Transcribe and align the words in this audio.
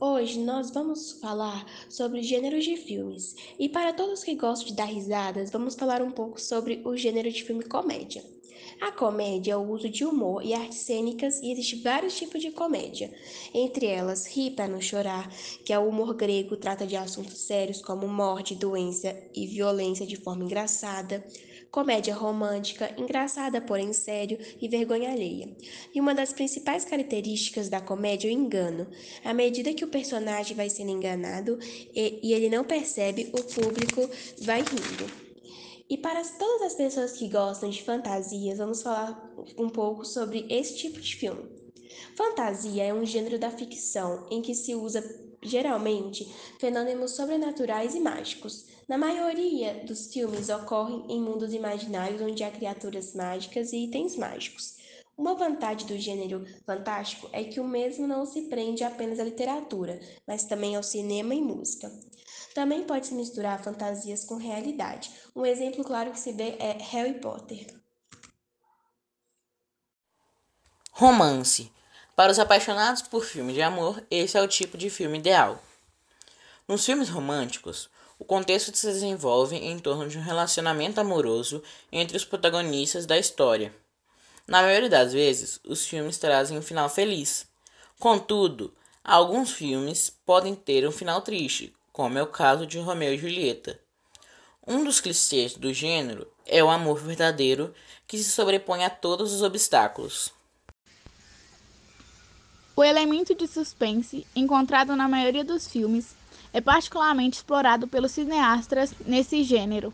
Hoje 0.00 0.38
nós 0.38 0.70
vamos 0.70 1.10
falar 1.20 1.66
sobre 1.90 2.22
gêneros 2.22 2.64
de 2.64 2.76
filmes. 2.76 3.34
E 3.58 3.68
para 3.68 3.92
todos 3.92 4.22
que 4.22 4.36
gostam 4.36 4.68
de 4.68 4.74
dar 4.74 4.84
risadas, 4.84 5.50
vamos 5.50 5.74
falar 5.74 6.00
um 6.02 6.12
pouco 6.12 6.40
sobre 6.40 6.80
o 6.84 6.96
gênero 6.96 7.28
de 7.28 7.42
filme 7.42 7.64
comédia. 7.64 8.22
A 8.80 8.92
comédia 8.92 9.54
é 9.54 9.56
o 9.56 9.68
uso 9.68 9.88
de 9.88 10.04
humor 10.04 10.44
e 10.44 10.54
artes 10.54 10.78
cênicas 10.78 11.40
e 11.42 11.50
existem 11.50 11.82
vários 11.82 12.16
tipos 12.16 12.40
de 12.40 12.52
comédia. 12.52 13.12
Entre 13.52 13.86
elas, 13.86 14.24
rir 14.26 14.52
para 14.52 14.68
não 14.68 14.80
chorar, 14.80 15.28
que 15.64 15.72
é 15.72 15.78
o 15.80 15.88
humor 15.88 16.14
grego, 16.14 16.56
trata 16.56 16.86
de 16.86 16.94
assuntos 16.94 17.38
sérios 17.38 17.82
como 17.82 18.06
morte, 18.06 18.54
doença 18.54 19.16
e 19.34 19.48
violência 19.48 20.06
de 20.06 20.14
forma 20.14 20.44
engraçada 20.44 21.26
comédia 21.70 22.14
romântica, 22.14 22.94
engraçada 22.96 23.60
porém 23.60 23.92
sério 23.92 24.38
e 24.60 24.68
vergonha 24.68 25.10
alheia. 25.10 25.48
E 25.94 26.00
uma 26.00 26.14
das 26.14 26.32
principais 26.32 26.84
características 26.84 27.68
da 27.68 27.80
comédia 27.80 28.28
é 28.28 28.30
o 28.30 28.34
engano. 28.34 28.86
À 29.24 29.34
medida 29.34 29.74
que 29.74 29.84
o 29.84 29.88
personagem 29.88 30.56
vai 30.56 30.70
sendo 30.70 30.90
enganado 30.90 31.58
e, 31.94 32.20
e 32.22 32.32
ele 32.32 32.48
não 32.48 32.64
percebe, 32.64 33.30
o 33.32 33.42
público 33.42 34.08
vai 34.40 34.60
rindo. 34.60 35.28
E 35.90 35.96
para 35.96 36.22
todas 36.22 36.62
as 36.62 36.74
pessoas 36.74 37.12
que 37.12 37.28
gostam 37.28 37.70
de 37.70 37.82
fantasias, 37.82 38.58
vamos 38.58 38.82
falar 38.82 39.32
um 39.56 39.70
pouco 39.70 40.04
sobre 40.04 40.46
esse 40.50 40.76
tipo 40.76 41.00
de 41.00 41.16
filme. 41.16 41.44
Fantasia 42.14 42.84
é 42.84 42.92
um 42.92 43.06
gênero 43.06 43.38
da 43.38 43.50
ficção 43.50 44.26
em 44.30 44.42
que 44.42 44.54
se 44.54 44.74
usa 44.74 45.02
geralmente 45.42 46.24
fenômenos 46.58 47.12
sobrenaturais 47.12 47.94
e 47.94 48.00
mágicos. 48.00 48.66
Na 48.88 48.96
maioria 48.96 49.84
dos 49.84 50.12
filmes 50.12 50.48
ocorrem 50.48 51.04
em 51.08 51.20
mundos 51.20 51.52
imaginários 51.52 52.20
onde 52.20 52.42
há 52.42 52.50
criaturas 52.50 53.14
mágicas 53.14 53.72
e 53.72 53.84
itens 53.84 54.16
mágicos. 54.16 54.76
Uma 55.16 55.34
vantagem 55.34 55.86
do 55.86 55.98
gênero 55.98 56.46
fantástico 56.64 57.28
é 57.32 57.42
que 57.42 57.58
o 57.58 57.66
mesmo 57.66 58.06
não 58.06 58.24
se 58.24 58.42
prende 58.42 58.84
apenas 58.84 59.18
à 59.18 59.24
literatura, 59.24 59.98
mas 60.26 60.44
também 60.44 60.76
ao 60.76 60.82
cinema 60.82 61.34
e 61.34 61.42
música. 61.42 61.90
Também 62.54 62.84
pode 62.84 63.08
se 63.08 63.14
misturar 63.14 63.62
fantasias 63.62 64.24
com 64.24 64.36
realidade. 64.36 65.10
Um 65.34 65.44
exemplo 65.44 65.84
claro 65.84 66.12
que 66.12 66.20
se 66.20 66.32
vê 66.32 66.56
é 66.60 66.78
Harry 66.80 67.20
Potter. 67.20 67.66
Romance. 70.92 71.70
Para 72.18 72.32
os 72.32 72.38
apaixonados 72.40 73.00
por 73.00 73.24
filmes 73.24 73.54
de 73.54 73.62
amor, 73.62 74.02
esse 74.10 74.36
é 74.36 74.42
o 74.42 74.48
tipo 74.48 74.76
de 74.76 74.90
filme 74.90 75.20
ideal. 75.20 75.62
Nos 76.66 76.84
filmes 76.84 77.08
românticos, 77.08 77.88
o 78.18 78.24
contexto 78.24 78.76
se 78.76 78.88
desenvolve 78.88 79.54
em 79.54 79.78
torno 79.78 80.08
de 80.08 80.18
um 80.18 80.20
relacionamento 80.20 81.00
amoroso 81.00 81.62
entre 81.92 82.16
os 82.16 82.24
protagonistas 82.24 83.06
da 83.06 83.16
história. 83.16 83.72
Na 84.48 84.60
maioria 84.62 84.88
das 84.88 85.12
vezes, 85.12 85.60
os 85.64 85.86
filmes 85.86 86.18
trazem 86.18 86.58
um 86.58 86.60
final 86.60 86.88
feliz. 86.88 87.46
Contudo, 88.00 88.74
alguns 89.04 89.52
filmes 89.52 90.12
podem 90.26 90.56
ter 90.56 90.88
um 90.88 90.90
final 90.90 91.22
triste, 91.22 91.72
como 91.92 92.18
é 92.18 92.22
o 92.24 92.26
caso 92.26 92.66
de 92.66 92.80
Romeu 92.80 93.14
e 93.14 93.18
Julieta. 93.18 93.78
Um 94.66 94.82
dos 94.82 95.00
clichês 95.00 95.54
do 95.54 95.72
gênero 95.72 96.26
é 96.44 96.64
o 96.64 96.68
amor 96.68 96.98
verdadeiro 96.98 97.72
que 98.08 98.18
se 98.18 98.28
sobrepõe 98.28 98.84
a 98.84 98.90
todos 98.90 99.32
os 99.32 99.40
obstáculos. 99.40 100.36
O 102.78 102.84
elemento 102.84 103.34
de 103.34 103.48
suspense 103.48 104.24
encontrado 104.36 104.94
na 104.94 105.08
maioria 105.08 105.42
dos 105.42 105.66
filmes 105.66 106.14
é 106.52 106.60
particularmente 106.60 107.38
explorado 107.38 107.88
pelos 107.88 108.12
cineastas 108.12 108.94
nesse 109.04 109.42
gênero. 109.42 109.92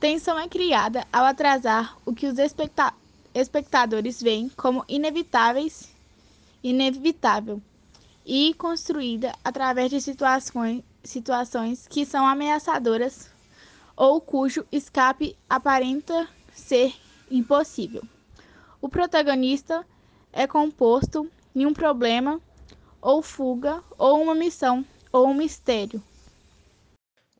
Tensão 0.00 0.38
é 0.38 0.48
criada 0.48 1.06
ao 1.12 1.26
atrasar 1.26 1.94
o 2.06 2.14
que 2.14 2.26
os 2.26 2.38
especta 2.38 2.94
espectadores 3.34 4.22
veem 4.22 4.48
como 4.48 4.86
inevitáveis, 4.88 5.94
inevitável 6.64 7.60
e 8.24 8.54
construída 8.54 9.34
através 9.44 9.90
de 9.90 10.00
situações, 10.00 10.82
situações 11.04 11.86
que 11.86 12.06
são 12.06 12.26
ameaçadoras 12.26 13.30
ou 13.94 14.18
cujo 14.18 14.64
escape 14.72 15.36
aparenta 15.46 16.26
ser 16.54 16.94
impossível. 17.30 18.02
O 18.80 18.88
protagonista 18.88 19.86
é 20.32 20.46
composto 20.46 21.30
em 21.54 21.66
um 21.66 21.72
problema 21.72 22.40
ou 23.00 23.22
fuga 23.22 23.82
ou 23.98 24.22
uma 24.22 24.34
missão 24.34 24.84
ou 25.12 25.28
um 25.28 25.34
mistério. 25.34 26.02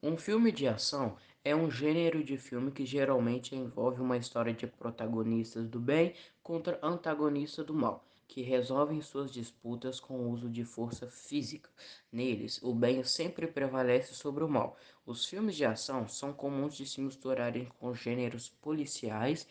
Um 0.03 0.17
filme 0.17 0.50
de 0.50 0.67
ação 0.67 1.17
é 1.45 1.55
um 1.55 1.71
gênero 1.71 2.23
de 2.23 2.37
filme 2.37 2.71
que 2.71 2.84
geralmente 2.84 3.55
envolve 3.56 4.00
uma 4.00 4.17
história 4.17 4.53
de 4.53 4.67
protagonistas 4.67 5.69
do 5.69 5.81
bem 5.81 6.15
contra 6.43 6.78
antagonistas 6.83 7.65
do 7.67 7.75
mal, 7.75 8.05
que 8.28 8.43
resolvem 8.43 9.00
suas 9.00 9.33
disputas 9.33 9.99
com 9.99 10.15
o 10.15 10.31
uso 10.31 10.49
de 10.49 10.65
força 10.65 11.09
física. 11.09 11.69
Neles, 12.12 12.61
o 12.62 12.75
bem 12.75 13.03
sempre 13.05 13.47
prevalece 13.47 14.15
sobre 14.15 14.44
o 14.44 14.49
mal. 14.49 14.77
Os 15.06 15.27
filmes 15.27 15.56
de 15.56 15.65
ação 15.65 16.09
são 16.09 16.33
comuns 16.33 16.77
de 16.77 16.87
se 16.87 17.00
misturarem 17.00 17.69
com 17.79 17.94
gêneros 17.94 18.49
policiais 18.49 19.47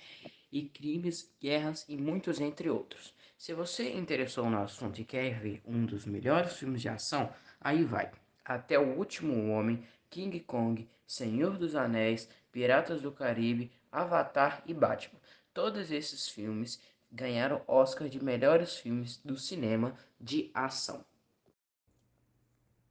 e 0.51 0.63
crimes, 0.63 1.29
guerras 1.41 1.85
e 1.87 1.97
muitos 1.97 2.39
entre 2.39 2.69
outros. 2.69 3.13
Se 3.41 3.55
você 3.55 3.91
interessou 3.91 4.51
no 4.51 4.61
assunto 4.61 5.01
e 5.01 5.03
quer 5.03 5.39
ver 5.39 5.63
um 5.65 5.83
dos 5.83 6.05
melhores 6.05 6.57
filmes 6.57 6.79
de 6.79 6.87
ação, 6.87 7.33
Aí 7.59 7.83
vai. 7.83 8.11
Até 8.45 8.77
o 8.77 8.95
Último 8.99 9.51
Homem, 9.51 9.83
King 10.11 10.39
Kong, 10.41 10.87
Senhor 11.07 11.57
dos 11.57 11.75
Anéis, 11.75 12.29
Piratas 12.51 13.01
do 13.01 13.11
Caribe, 13.11 13.71
Avatar 13.91 14.61
e 14.67 14.75
Batman. 14.75 15.19
Todos 15.55 15.89
esses 15.89 16.29
filmes 16.29 16.79
ganharam 17.11 17.63
Oscar 17.65 18.07
de 18.07 18.23
melhores 18.23 18.77
filmes 18.77 19.17
do 19.25 19.35
cinema 19.35 19.95
de 20.19 20.51
ação. 20.53 21.03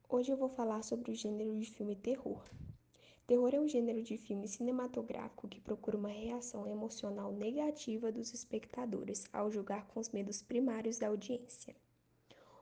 Hoje 0.08 0.32
eu 0.32 0.36
vou 0.36 0.48
falar 0.48 0.82
sobre 0.82 1.12
o 1.12 1.14
gênero 1.14 1.56
de 1.60 1.70
filme 1.70 1.94
terror. 1.94 2.42
Terror 3.30 3.54
é 3.54 3.60
um 3.60 3.68
gênero 3.68 4.02
de 4.02 4.18
filme 4.18 4.48
cinematográfico 4.48 5.46
que 5.46 5.60
procura 5.60 5.96
uma 5.96 6.08
reação 6.08 6.66
emocional 6.66 7.30
negativa 7.30 8.10
dos 8.10 8.34
espectadores 8.34 9.24
ao 9.32 9.52
julgar 9.52 9.86
com 9.86 10.00
os 10.00 10.08
medos 10.08 10.42
primários 10.42 10.98
da 10.98 11.06
audiência. 11.06 11.76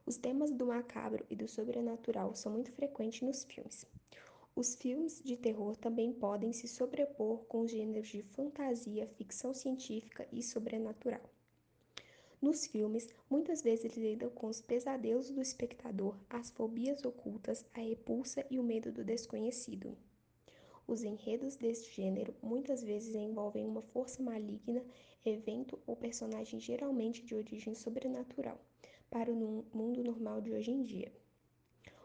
Os 0.05 0.19
temas 0.19 0.53
do 0.53 0.67
macabro 0.67 1.25
e 1.31 1.34
do 1.34 1.49
sobrenatural 1.49 2.34
são 2.34 2.53
muito 2.53 2.71
frequentes 2.71 3.23
nos 3.23 3.45
filmes. 3.45 3.87
Os 4.55 4.75
filmes 4.75 5.23
de 5.25 5.39
terror 5.39 5.75
também 5.75 6.12
podem 6.12 6.53
se 6.53 6.69
sobrepor 6.69 7.47
com 7.47 7.62
os 7.62 7.71
gêneros 7.71 8.09
de 8.09 8.21
fantasia, 8.21 9.07
ficção 9.17 9.55
científica 9.55 10.28
e 10.31 10.43
sobrenatural. 10.43 11.23
Nos 12.43 12.67
filmes, 12.67 13.09
muitas 13.31 13.62
vezes 13.62 13.97
lidam 13.97 14.28
com 14.28 14.49
os 14.49 14.61
pesadelos 14.61 15.31
do 15.31 15.41
espectador, 15.41 16.15
as 16.28 16.51
fobias 16.51 17.03
ocultas, 17.07 17.65
a 17.73 17.81
repulsa 17.81 18.45
e 18.51 18.59
o 18.59 18.62
medo 18.62 18.93
do 18.93 19.03
desconhecido. 19.03 19.97
Os 20.88 21.03
enredos 21.03 21.54
deste 21.54 21.94
gênero 21.94 22.34
muitas 22.43 22.82
vezes 22.82 23.15
envolvem 23.15 23.66
uma 23.66 23.82
força 23.82 24.22
maligna, 24.22 24.82
evento 25.22 25.78
ou 25.87 25.94
personagem 25.94 26.59
geralmente 26.59 27.22
de 27.22 27.34
origem 27.34 27.75
sobrenatural 27.75 28.59
para 29.10 29.31
o 29.31 29.66
mundo 29.71 30.03
normal 30.03 30.41
de 30.41 30.50
hoje 30.50 30.71
em 30.71 30.82
dia. 30.82 31.12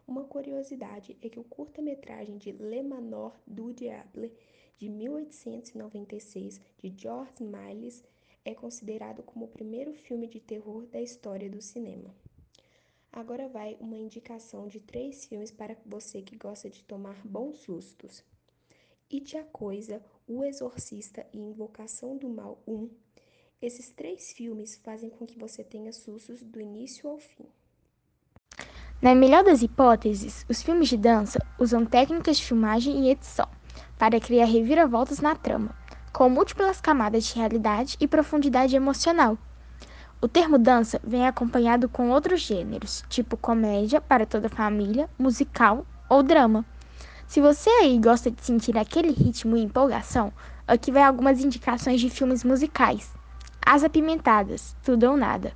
Uma 0.06 0.24
curiosidade 0.24 1.16
é 1.22 1.30
que 1.30 1.40
o 1.40 1.44
curta-metragem 1.44 2.36
de 2.36 2.52
Le 2.52 2.82
Manoir 2.82 3.32
du 3.46 3.72
Diable, 3.72 4.30
de 4.76 4.90
1896, 4.90 6.60
de 6.82 6.94
George 6.94 7.42
Miles, 7.42 8.04
é 8.44 8.54
considerado 8.54 9.22
como 9.22 9.46
o 9.46 9.48
primeiro 9.48 9.94
filme 9.94 10.26
de 10.26 10.40
terror 10.40 10.84
da 10.88 11.00
história 11.00 11.48
do 11.48 11.62
cinema. 11.62 12.14
Agora 13.10 13.48
vai 13.48 13.78
uma 13.80 13.96
indicação 13.96 14.68
de 14.68 14.78
três 14.78 15.24
filmes 15.24 15.50
para 15.50 15.74
você 15.86 16.20
que 16.20 16.36
gosta 16.36 16.68
de 16.68 16.84
tomar 16.84 17.26
bons 17.26 17.60
sustos. 17.60 18.22
It 19.14 19.38
a 19.38 19.44
Coisa, 19.44 20.02
O 20.26 20.42
Exorcista 20.44 21.24
e 21.32 21.38
Invocação 21.38 22.16
do 22.16 22.28
Mal 22.28 22.58
1 22.66 22.90
esses 23.62 23.88
três 23.88 24.32
filmes 24.32 24.74
fazem 24.82 25.08
com 25.08 25.24
que 25.24 25.38
você 25.38 25.62
tenha 25.62 25.92
sustos 25.92 26.42
do 26.42 26.60
início 26.60 27.08
ao 27.08 27.16
fim. 27.16 27.46
Na 29.00 29.14
melhor 29.14 29.44
das 29.44 29.62
hipóteses, 29.62 30.44
os 30.50 30.60
filmes 30.60 30.88
de 30.88 30.96
dança 30.96 31.38
usam 31.60 31.86
técnicas 31.86 32.38
de 32.38 32.44
filmagem 32.44 33.04
e 33.04 33.10
edição 33.10 33.48
para 33.96 34.18
criar 34.18 34.46
reviravoltas 34.46 35.20
na 35.20 35.36
trama, 35.36 35.74
com 36.12 36.28
múltiplas 36.28 36.80
camadas 36.80 37.24
de 37.24 37.36
realidade 37.36 37.96
e 38.00 38.08
profundidade 38.08 38.74
emocional. 38.74 39.38
O 40.20 40.26
termo 40.26 40.58
dança 40.58 41.00
vem 41.04 41.24
acompanhado 41.24 41.88
com 41.88 42.10
outros 42.10 42.40
gêneros, 42.40 43.04
tipo 43.08 43.36
comédia 43.36 44.00
para 44.00 44.26
toda 44.26 44.48
a 44.48 44.50
família, 44.50 45.08
musical 45.16 45.86
ou 46.10 46.20
drama. 46.20 46.66
Se 47.26 47.40
você 47.40 47.70
aí 47.70 47.98
gosta 47.98 48.30
de 48.30 48.44
sentir 48.44 48.76
aquele 48.76 49.10
ritmo 49.10 49.56
e 49.56 49.62
empolgação, 49.62 50.32
aqui 50.68 50.92
vai 50.92 51.02
algumas 51.02 51.42
indicações 51.42 52.00
de 52.00 52.10
filmes 52.10 52.44
musicais. 52.44 53.12
As 53.64 53.82
Apimentadas, 53.82 54.76
Tudo 54.82 55.10
ou 55.10 55.16
Nada. 55.16 55.52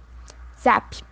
Zap, 0.61 1.03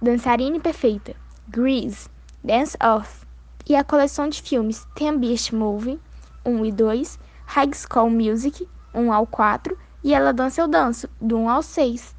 Dançarina 0.00 0.60
Perfeita, 0.60 1.16
Grease, 1.48 2.08
Dance 2.44 2.76
Off 2.82 3.26
e 3.68 3.74
a 3.74 3.82
coleção 3.82 4.28
de 4.28 4.42
filmes 4.42 4.86
Ten 4.94 5.18
Beast 5.18 5.52
Movie 5.52 5.98
1 6.44 6.66
e 6.66 6.72
2, 6.72 7.18
High 7.46 7.70
School 7.74 8.10
Music 8.10 8.68
1 8.94 9.12
ao 9.12 9.26
4 9.26 9.76
e 10.04 10.12
Ela 10.12 10.32
Dança 10.32 10.60
Eu 10.60 10.68
Danço, 10.68 11.08
do 11.20 11.38
1 11.38 11.48
ao 11.48 11.62
6. 11.62 12.14